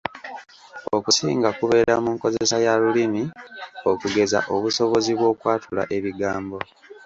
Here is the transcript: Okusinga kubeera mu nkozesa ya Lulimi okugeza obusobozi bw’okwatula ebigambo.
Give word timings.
Okusinga 0.97 1.49
kubeera 1.59 1.93
mu 2.03 2.09
nkozesa 2.15 2.55
ya 2.65 2.73
Lulimi 2.81 3.23
okugeza 3.91 4.39
obusobozi 4.55 5.11
bw’okwatula 5.17 5.83
ebigambo. 5.97 6.57